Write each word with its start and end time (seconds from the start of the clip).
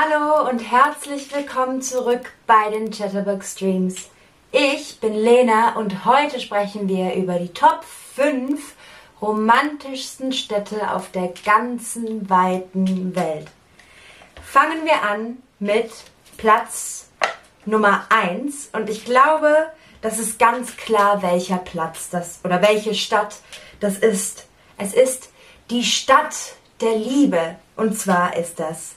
Hallo 0.00 0.48
und 0.48 0.60
herzlich 0.60 1.34
willkommen 1.34 1.82
zurück 1.82 2.30
bei 2.46 2.70
den 2.70 2.92
Chatterbug 2.92 3.42
Streams. 3.42 4.08
Ich 4.52 5.00
bin 5.00 5.12
Lena 5.12 5.74
und 5.74 6.04
heute 6.04 6.38
sprechen 6.38 6.88
wir 6.88 7.14
über 7.14 7.40
die 7.40 7.52
Top 7.52 7.82
5 8.14 8.76
romantischsten 9.20 10.32
Städte 10.32 10.92
auf 10.92 11.10
der 11.10 11.32
ganzen 11.44 12.30
weiten 12.30 13.16
Welt. 13.16 13.48
Fangen 14.40 14.84
wir 14.84 15.02
an 15.02 15.38
mit 15.58 15.90
Platz 16.36 17.08
Nummer 17.64 18.06
1 18.10 18.70
und 18.74 18.88
ich 18.88 19.04
glaube, 19.04 19.72
das 20.00 20.20
ist 20.20 20.38
ganz 20.38 20.76
klar, 20.76 21.22
welcher 21.22 21.58
Platz 21.58 22.08
das 22.08 22.38
oder 22.44 22.62
welche 22.62 22.94
Stadt 22.94 23.38
das 23.80 23.98
ist. 23.98 24.46
Es 24.76 24.94
ist 24.94 25.30
die 25.70 25.82
Stadt 25.82 26.54
der 26.80 26.94
Liebe 26.94 27.56
und 27.74 27.98
zwar 27.98 28.36
ist 28.36 28.60
das 28.60 28.94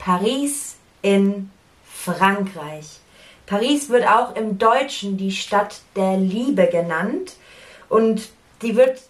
Paris 0.00 0.76
in 1.02 1.50
Frankreich. 1.84 2.98
Paris 3.46 3.90
wird 3.90 4.06
auch 4.06 4.34
im 4.34 4.58
Deutschen 4.58 5.16
die 5.16 5.30
Stadt 5.30 5.82
der 5.94 6.16
Liebe 6.16 6.66
genannt 6.66 7.34
und 7.88 8.30
die 8.62 8.76
wird 8.76 9.00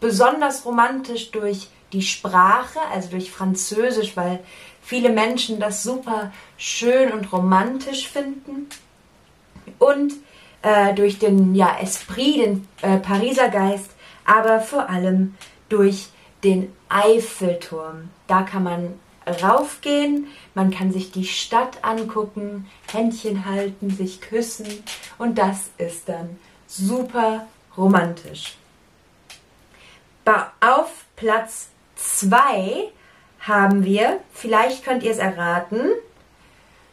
besonders 0.00 0.64
romantisch 0.64 1.32
durch 1.32 1.68
die 1.92 2.02
Sprache, 2.02 2.78
also 2.92 3.10
durch 3.10 3.30
Französisch, 3.30 4.16
weil 4.16 4.38
viele 4.80 5.10
Menschen 5.10 5.58
das 5.58 5.82
super 5.82 6.32
schön 6.56 7.12
und 7.12 7.32
romantisch 7.32 8.08
finden 8.08 8.68
und 9.78 10.12
äh, 10.62 10.94
durch 10.94 11.18
den 11.18 11.54
ja, 11.54 11.76
Esprit, 11.80 12.36
den 12.36 12.68
äh, 12.82 12.98
Pariser 12.98 13.48
Geist, 13.48 13.90
aber 14.24 14.60
vor 14.60 14.88
allem 14.88 15.34
durch 15.68 16.08
den 16.44 16.72
Eiffelturm. 16.88 18.10
Da 18.28 18.42
kann 18.42 18.62
man 18.62 18.94
raufgehen, 19.30 20.26
man 20.54 20.70
kann 20.70 20.92
sich 20.92 21.12
die 21.12 21.24
Stadt 21.24 21.84
angucken, 21.84 22.66
Händchen 22.92 23.46
halten, 23.46 23.90
sich 23.90 24.20
küssen 24.20 24.66
und 25.18 25.38
das 25.38 25.70
ist 25.78 26.08
dann 26.08 26.38
super 26.66 27.46
romantisch. 27.76 28.56
Auf 30.60 31.04
Platz 31.16 31.70
2 31.96 32.88
haben 33.40 33.84
wir, 33.84 34.20
vielleicht 34.32 34.84
könnt 34.84 35.02
ihr 35.02 35.10
es 35.10 35.18
erraten, 35.18 35.80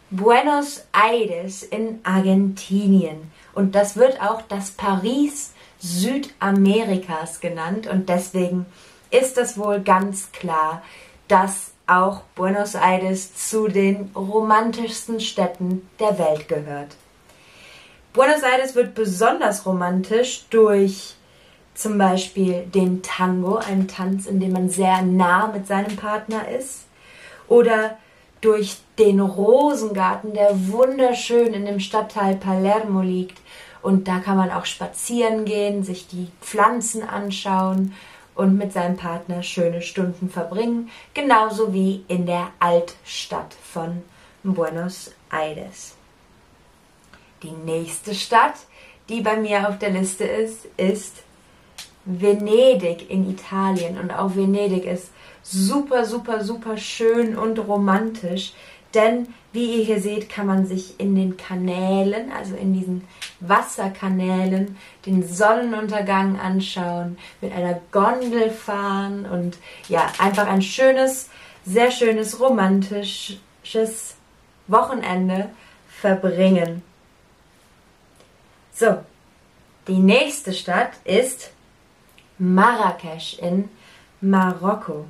Buenos 0.09 0.87
Aires 0.93 1.63
in 1.63 1.99
Argentinien. 2.03 3.29
Und 3.53 3.75
das 3.75 3.97
wird 3.97 4.21
auch 4.21 4.41
das 4.41 4.71
Paris 4.71 5.53
Südamerikas 5.79 7.39
genannt 7.41 7.87
und 7.87 8.09
deswegen 8.09 8.65
ist 9.11 9.37
es 9.37 9.57
wohl 9.57 9.81
ganz 9.81 10.31
klar, 10.31 10.81
dass 11.27 11.73
auch 11.87 12.21
Buenos 12.35 12.75
Aires 12.75 13.33
zu 13.33 13.67
den 13.69 14.11
romantischsten 14.15 15.19
Städten 15.19 15.89
der 15.99 16.19
Welt 16.19 16.47
gehört. 16.47 16.95
Buenos 18.13 18.43
Aires 18.43 18.75
wird 18.75 18.93
besonders 18.93 19.65
romantisch 19.65 20.45
durch 20.49 21.15
zum 21.73 21.97
Beispiel 21.97 22.65
den 22.73 23.03
Tango, 23.03 23.57
einen 23.57 23.87
Tanz, 23.87 24.25
in 24.25 24.39
dem 24.39 24.51
man 24.51 24.69
sehr 24.69 25.03
nah 25.03 25.47
mit 25.47 25.67
seinem 25.67 25.95
Partner 25.95 26.47
ist, 26.47 26.85
oder 27.47 27.97
durch 28.41 28.77
den 28.97 29.19
Rosengarten, 29.19 30.33
der 30.33 30.69
wunderschön 30.69 31.53
in 31.53 31.65
dem 31.65 31.79
Stadtteil 31.79 32.35
Palermo 32.35 33.01
liegt. 33.01 33.37
Und 33.81 34.07
da 34.07 34.19
kann 34.19 34.37
man 34.37 34.51
auch 34.51 34.65
spazieren 34.65 35.45
gehen, 35.45 35.83
sich 35.83 36.07
die 36.07 36.27
Pflanzen 36.41 37.07
anschauen 37.07 37.93
und 38.37 38.57
mit 38.57 38.71
seinem 38.71 38.97
Partner 38.97 39.43
schöne 39.43 39.81
Stunden 39.81 40.29
verbringen, 40.29 40.89
genauso 41.13 41.73
wie 41.73 42.05
in 42.07 42.25
der 42.25 42.49
Altstadt 42.59 43.55
von 43.63 44.03
Buenos 44.43 45.11
Aires. 45.31 45.95
Die 47.43 47.51
nächste 47.51 48.15
Stadt, 48.15 48.55
die 49.09 49.21
bei 49.21 49.37
mir 49.37 49.67
auf 49.67 49.77
der 49.79 49.89
Liste 49.89 50.23
ist, 50.23 50.65
ist 50.77 51.23
Venedig 52.05 53.09
in 53.09 53.29
Italien. 53.29 53.99
Und 53.99 54.11
auch 54.11 54.35
Venedig 54.35 54.85
ist 54.85 55.11
super, 55.43 56.05
super, 56.05 56.43
super 56.43 56.77
schön 56.77 57.37
und 57.37 57.59
romantisch. 57.59 58.53
Denn 58.93 59.33
wie 59.53 59.79
ihr 59.79 59.85
hier 59.85 60.01
seht, 60.01 60.29
kann 60.29 60.45
man 60.45 60.65
sich 60.65 60.99
in 60.99 61.15
den 61.15 61.35
Kanälen, 61.37 62.31
also 62.31 62.55
in 62.55 62.73
diesen 62.73 63.07
Wasserkanälen, 63.39 64.77
den 65.05 65.27
Sonnenuntergang 65.27 66.39
anschauen, 66.39 67.17
mit 67.41 67.51
einer 67.51 67.79
Gondel 67.91 68.51
fahren 68.51 69.25
und 69.25 69.57
ja, 69.89 70.11
einfach 70.19 70.47
ein 70.47 70.61
schönes, 70.61 71.29
sehr 71.65 71.91
schönes, 71.91 72.39
romantisches 72.39 74.15
Wochenende 74.67 75.49
verbringen. 75.89 76.83
So, 78.73 79.03
die 79.87 79.97
nächste 79.97 80.53
Stadt 80.53 80.91
ist 81.03 81.51
Marrakesch 82.37 83.39
in 83.39 83.69
Marokko. 84.21 85.07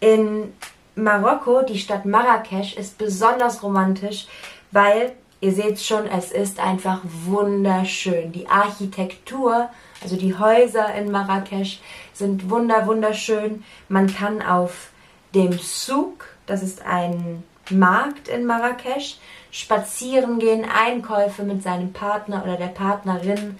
In 0.00 0.52
Marokko, 0.98 1.62
die 1.62 1.78
Stadt 1.78 2.04
Marrakesch, 2.04 2.76
ist 2.76 2.98
besonders 2.98 3.62
romantisch, 3.62 4.26
weil 4.72 5.12
ihr 5.40 5.52
seht 5.52 5.80
schon, 5.80 6.06
es 6.06 6.32
ist 6.32 6.58
einfach 6.58 7.00
wunderschön. 7.04 8.32
Die 8.32 8.48
Architektur, 8.48 9.70
also 10.02 10.16
die 10.16 10.36
Häuser 10.36 10.92
in 10.94 11.10
Marrakesch 11.10 11.80
sind 12.12 12.50
wunder 12.50 12.86
wunderschön. 12.86 13.64
Man 13.88 14.12
kann 14.12 14.42
auf 14.42 14.90
dem 15.34 15.52
Souk, 15.52 16.26
das 16.46 16.62
ist 16.62 16.84
ein 16.84 17.44
Markt 17.70 18.28
in 18.28 18.44
Marrakesch, 18.46 19.18
spazieren 19.50 20.38
gehen, 20.38 20.64
Einkäufe 20.64 21.44
mit 21.44 21.62
seinem 21.62 21.92
Partner 21.92 22.42
oder 22.42 22.56
der 22.56 22.66
Partnerin 22.66 23.58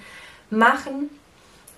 machen 0.51 1.11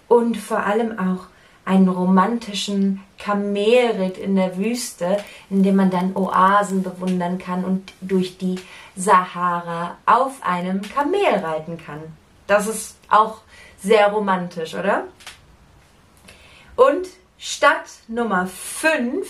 und 0.08 0.36
vor 0.36 0.64
allem 0.64 0.98
auch 0.98 1.26
einen 1.64 1.88
romantischen 1.88 3.02
Kamelritt 3.18 4.18
in 4.18 4.36
der 4.36 4.56
Wüste, 4.56 5.18
in 5.50 5.62
dem 5.62 5.76
man 5.76 5.90
dann 5.90 6.16
Oasen 6.16 6.82
bewundern 6.82 7.38
kann 7.38 7.64
und 7.64 7.92
durch 8.00 8.38
die 8.38 8.56
Sahara 8.96 9.96
auf 10.06 10.42
einem 10.42 10.82
Kamel 10.82 11.36
reiten 11.42 11.78
kann. 11.78 12.00
Das 12.46 12.66
ist 12.66 12.96
auch 13.08 13.42
sehr 13.78 14.08
romantisch, 14.08 14.74
oder? 14.74 15.04
Und 16.76 17.06
Stadt 17.38 17.90
Nummer 18.08 18.46
5, 18.46 19.28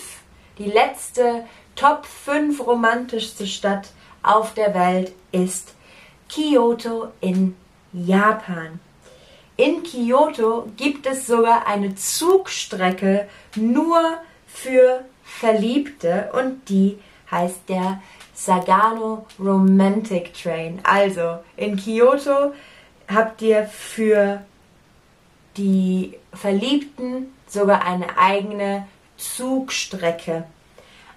die 0.57 0.65
letzte 0.65 1.45
Top 1.75 2.05
5 2.05 2.65
romantischste 2.65 3.47
Stadt 3.47 3.89
auf 4.23 4.53
der 4.53 4.73
Welt 4.73 5.13
ist 5.31 5.73
Kyoto 6.29 7.09
in 7.21 7.55
Japan. 7.93 8.79
In 9.57 9.83
Kyoto 9.83 10.67
gibt 10.77 11.05
es 11.05 11.27
sogar 11.27 11.67
eine 11.67 11.95
Zugstrecke 11.95 13.27
nur 13.55 13.99
für 14.47 15.05
Verliebte 15.23 16.31
und 16.33 16.67
die 16.69 16.97
heißt 17.29 17.69
der 17.69 18.01
Sagano 18.33 19.25
Romantic 19.39 20.33
Train. 20.33 20.79
Also 20.83 21.39
in 21.57 21.77
Kyoto 21.77 22.53
habt 23.07 23.41
ihr 23.41 23.65
für 23.65 24.41
die 25.57 26.17
Verliebten 26.33 27.33
sogar 27.47 27.85
eine 27.85 28.17
eigene 28.17 28.87
Zugstrecke. 29.17 30.45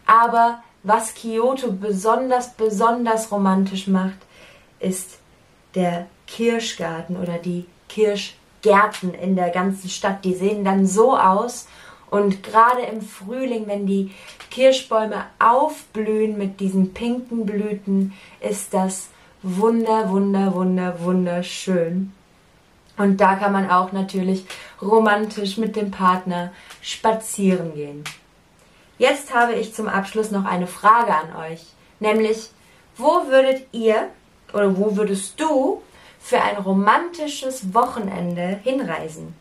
Aber 0.06 0.62
was 0.82 1.14
Kyoto 1.14 1.72
besonders, 1.72 2.52
besonders 2.52 3.32
romantisch 3.32 3.86
macht, 3.86 4.18
ist 4.80 5.18
der 5.74 6.06
Kirschgarten 6.26 7.16
oder 7.16 7.38
die 7.38 7.64
Kirschgärten 7.94 9.14
in 9.14 9.36
der 9.36 9.50
ganzen 9.50 9.88
Stadt. 9.88 10.24
Die 10.24 10.34
sehen 10.34 10.64
dann 10.64 10.86
so 10.86 11.16
aus. 11.16 11.68
Und 12.10 12.42
gerade 12.42 12.82
im 12.82 13.00
Frühling, 13.00 13.66
wenn 13.66 13.86
die 13.86 14.12
Kirschbäume 14.50 15.24
aufblühen 15.38 16.36
mit 16.36 16.60
diesen 16.60 16.92
pinken 16.92 17.46
Blüten, 17.46 18.12
ist 18.40 18.74
das 18.74 19.08
wunder, 19.42 20.10
wunder, 20.10 20.54
wunder, 20.54 21.00
wunderschön. 21.00 22.12
Und 22.96 23.20
da 23.20 23.34
kann 23.34 23.52
man 23.52 23.70
auch 23.70 23.92
natürlich 23.92 24.44
romantisch 24.80 25.56
mit 25.56 25.74
dem 25.74 25.90
Partner 25.90 26.52
spazieren 26.80 27.74
gehen. 27.74 28.04
Jetzt 28.98 29.34
habe 29.34 29.54
ich 29.54 29.74
zum 29.74 29.88
Abschluss 29.88 30.30
noch 30.30 30.44
eine 30.44 30.68
Frage 30.68 31.12
an 31.12 31.50
euch, 31.50 31.62
nämlich 31.98 32.50
wo 32.96 33.26
würdet 33.28 33.66
ihr 33.72 34.08
oder 34.52 34.76
wo 34.76 34.96
würdest 34.96 35.40
du 35.40 35.82
für 36.24 36.40
ein 36.40 36.56
romantisches 36.56 37.74
Wochenende 37.74 38.58
hinreisen? 38.62 39.36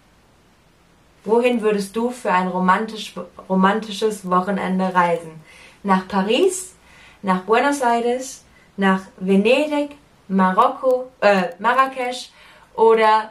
Wohin 1.24 1.62
würdest 1.62 1.96
du 1.96 2.10
für 2.10 2.30
ein 2.34 2.50
romantisch, 2.50 3.14
romantisches 3.48 4.30
Wochenende 4.30 4.94
reisen? 4.94 5.42
Nach 5.84 6.06
Paris, 6.10 6.76
nach 7.22 7.44
Buenos 7.44 7.80
Aires, 7.80 8.44
nach 8.76 9.00
Venedig, 9.16 9.92
Marokko, 10.28 11.10
äh, 11.22 11.52
Marrakesch 11.58 12.32
oder 12.76 13.30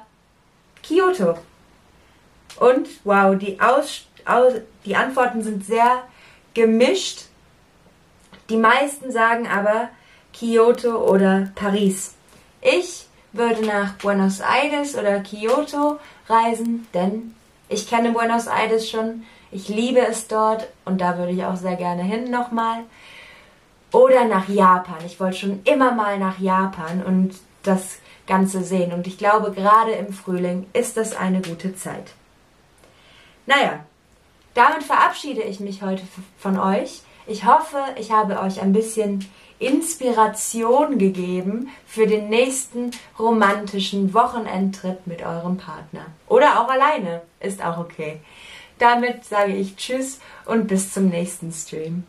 Kyoto? 0.83 1.37
Und 2.59 2.89
wow, 3.05 3.37
die, 3.37 3.61
Aus, 3.61 4.07
Aus, 4.25 4.55
die 4.87 4.97
Antworten 4.97 5.43
sind 5.43 5.67
sehr 5.67 6.05
gemischt. 6.55 7.27
Die 8.49 8.57
meisten 8.57 9.13
sagen 9.13 9.47
aber 9.47 9.91
Kyoto 10.33 11.07
oder 11.07 11.53
Paris. 11.55 12.15
Ich 12.63 13.09
würde 13.33 13.65
nach 13.65 13.95
Buenos 13.95 14.41
Aires 14.41 14.97
oder 14.97 15.21
Kyoto 15.21 15.99
reisen, 16.29 16.87
denn 16.95 17.35
ich 17.69 17.89
kenne 17.89 18.13
Buenos 18.13 18.47
Aires 18.47 18.89
schon. 18.89 19.25
Ich 19.51 19.69
liebe 19.69 20.01
es 20.01 20.29
dort 20.29 20.69
und 20.85 21.01
da 21.01 21.19
würde 21.19 21.33
ich 21.33 21.45
auch 21.45 21.57
sehr 21.57 21.77
gerne 21.77 22.03
hin 22.03 22.31
nochmal. 22.31 22.85
Oder 23.93 24.25
nach 24.25 24.49
Japan. 24.49 24.99
Ich 25.05 25.21
wollte 25.21 25.39
schon 25.39 25.61
immer 25.65 25.93
mal 25.93 26.19
nach 26.19 26.39
Japan 26.39 27.03
und 27.03 27.35
das 27.63 27.99
Ganze 28.27 28.63
sehen. 28.63 28.93
Und 28.93 29.07
ich 29.07 29.19
glaube, 29.19 29.53
gerade 29.53 29.93
im 29.93 30.13
Frühling 30.13 30.67
ist 30.73 30.97
das 30.97 31.15
eine 31.15 31.43
gute 31.43 31.75
Zeit. 31.75 32.13
Naja, 33.47 33.81
damit 34.55 34.83
verabschiede 34.83 35.43
ich 35.43 35.61
mich 35.61 35.83
heute 35.83 36.03
von 36.39 36.59
euch. 36.59 37.03
Ich 37.27 37.45
hoffe, 37.45 37.79
ich 37.97 38.11
habe 38.11 38.41
euch 38.41 38.61
ein 38.61 38.73
bisschen 38.73 39.25
Inspiration 39.59 40.99
gegeben 40.99 41.71
für 41.87 42.07
den 42.07 42.29
nächsten 42.29 42.91
romantischen 43.19 44.13
Wochenendtrip 44.13 45.07
mit 45.07 45.23
eurem 45.23 45.57
Partner. 45.57 46.07
Oder 46.29 46.61
auch 46.61 46.69
alleine, 46.69 47.23
ist 47.39 47.65
auch 47.65 47.79
okay. 47.79 48.21
Damit 48.79 49.25
sage 49.25 49.55
ich 49.55 49.77
Tschüss 49.77 50.19
und 50.47 50.67
bis 50.67 50.93
zum 50.93 51.09
nächsten 51.09 51.53
Stream. 51.53 52.05